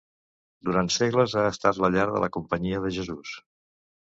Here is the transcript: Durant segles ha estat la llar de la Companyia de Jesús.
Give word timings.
Durant 0.69 0.87
segles 0.95 1.35
ha 1.41 1.43
estat 1.49 1.83
la 1.85 1.91
llar 1.97 2.07
de 2.17 2.23
la 2.25 2.31
Companyia 2.39 2.81
de 2.89 2.95
Jesús. 2.97 3.37